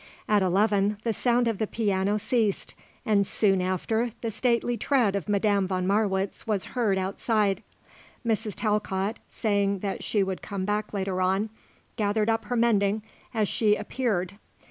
At 0.27 0.41
eleven 0.41 0.97
the 1.03 1.13
sound 1.13 1.47
of 1.47 1.59
the 1.59 1.67
piano 1.67 2.17
ceased 2.17 2.73
and 3.05 3.27
soon 3.27 3.61
after 3.61 4.09
the 4.21 4.31
stately 4.31 4.75
tread 4.75 5.15
of 5.15 5.29
Madame 5.29 5.67
von 5.67 5.85
Marwitz 5.85 6.47
was 6.47 6.63
heard 6.73 6.97
outside. 6.97 7.61
Mrs. 8.25 8.55
Talcott, 8.55 9.19
saying 9.29 9.77
that 9.81 10.03
she 10.03 10.23
would 10.23 10.41
come 10.41 10.65
back 10.65 10.91
later 10.91 11.21
on, 11.21 11.51
gathered 11.97 12.31
up 12.31 12.45
her 12.45 12.55
mending 12.55 13.03
as 13.31 13.47
she 13.47 13.75
appeared. 13.75 14.39